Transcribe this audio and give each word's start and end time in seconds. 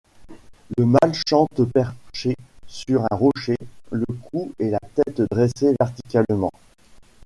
Le 0.79 0.85
mâle 0.87 1.13
chante 1.27 1.61
perché 1.71 2.35
sur 2.65 3.03
un 3.03 3.15
rocher, 3.15 3.55
le 3.91 4.07
cou 4.31 4.51
et 4.57 4.71
la 4.71 4.79
tête 4.95 5.21
dressés 5.29 5.75
verticalement. 5.79 6.49